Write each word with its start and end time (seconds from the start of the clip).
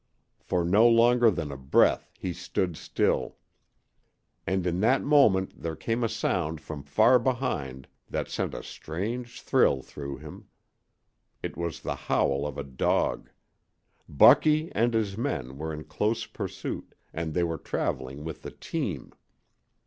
For 0.39 0.65
no 0.65 0.87
longer 0.87 1.29
than 1.29 1.51
a 1.51 1.57
breath 1.57 2.09
he 2.17 2.33
stood 2.33 2.75
still, 2.75 3.37
and 4.47 4.65
in 4.65 4.79
that 4.79 5.03
moment 5.03 5.61
there 5.61 5.75
came 5.75 6.03
a 6.03 6.09
sound 6.09 6.59
from 6.59 6.81
far 6.81 7.19
behind 7.19 7.87
that 8.09 8.27
sent 8.27 8.55
a 8.55 8.63
strange 8.63 9.43
thrill 9.43 9.83
through 9.83 10.17
him. 10.17 10.47
It 11.43 11.55
was 11.55 11.81
the 11.81 11.93
howl 11.93 12.47
of 12.47 12.57
a 12.57 12.63
dog. 12.63 13.29
Bucky 14.09 14.71
and 14.71 14.91
his 14.95 15.19
men 15.19 15.59
were 15.59 15.71
in 15.71 15.83
close 15.83 16.25
pursuit, 16.25 16.95
and 17.13 17.35
they 17.35 17.43
were 17.43 17.59
traveling 17.59 18.23
with 18.23 18.41
the 18.41 18.49
team. 18.49 19.13